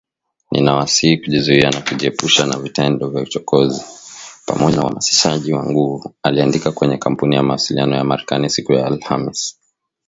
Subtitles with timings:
[0.51, 3.83] Ninawasihi kujizuia na kujiepusha na vitendo vya uchokozi,
[4.45, 9.57] pamoja na uhamasishaji wa nguvu aliandika kwenye Kampuni ya mawasiliano ya Marekani siku ya Alhamis